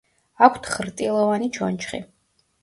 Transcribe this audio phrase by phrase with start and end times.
[0.45, 2.01] აქვთ ხრტილოვანი ჩონჩხი.